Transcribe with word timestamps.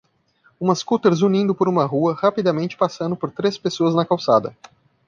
Uma 0.59 0.73
scooter 0.73 1.13
zunindo 1.13 1.53
por 1.53 1.69
uma 1.69 1.85
rua 1.85 2.15
rapidamente 2.19 2.75
passando 2.75 3.15
por 3.15 3.29
três 3.29 3.55
pessoas 3.55 3.93
na 3.93 4.03
calçada. 4.03 4.55